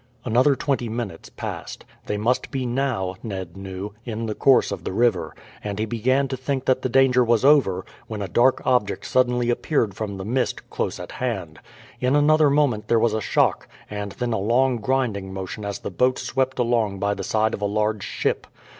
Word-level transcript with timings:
Another 0.25 0.55
twenty 0.55 0.89
minutes 0.89 1.29
passed. 1.29 1.85
They 2.07 2.17
must 2.17 2.49
be 2.49 2.65
now, 2.65 3.17
Ned 3.21 3.55
knew, 3.55 3.93
in 4.03 4.25
the 4.25 4.33
course 4.33 4.71
of 4.71 4.83
the 4.83 4.91
river; 4.91 5.35
and 5.63 5.77
he 5.77 5.85
began 5.85 6.27
to 6.29 6.35
think 6.35 6.65
that 6.65 6.81
the 6.81 6.89
danger 6.89 7.23
was 7.23 7.45
over, 7.45 7.85
when 8.07 8.19
a 8.19 8.27
dark 8.27 8.65
object 8.65 9.05
suddenly 9.05 9.51
appeared 9.51 9.93
from 9.93 10.17
the 10.17 10.25
mist, 10.25 10.67
close 10.71 10.99
at 10.99 11.11
hand. 11.11 11.59
In 11.99 12.15
another 12.15 12.49
moment 12.49 12.87
there 12.87 12.97
was 12.97 13.13
a 13.13 13.21
shock, 13.21 13.67
and 13.91 14.13
then 14.13 14.33
a 14.33 14.39
long 14.39 14.77
grinding 14.77 15.31
motion 15.31 15.63
as 15.63 15.77
the 15.77 15.91
boat 15.91 16.17
swept 16.17 16.57
along 16.57 16.97
by 16.97 17.13
the 17.13 17.23
side 17.23 17.53
of 17.53 17.61
a 17.61 17.65
large 17.65 18.01
ship. 18.03 18.47